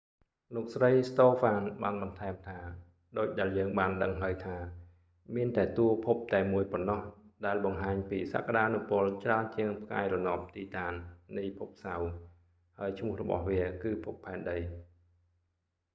[0.55, 2.57] លោកស្រី ស្តូហ្វាន បានបន្ថែមថា
[3.17, 4.55] ដូចដែលយើងបានដឹងហើយថា
[5.35, 7.01] មានតែតួភពតែមួយប៉ុណ្ណោះ
[7.45, 10.93] ដែលបង្ហាញពីសក្ដានុពលច្រើនជាងផ្កាយរណប ទីតាន
[11.37, 12.07] នៃភពសៅរ៍
[12.77, 14.57] ហើយឈ្មោះរបស់វា គឺភពផែនដី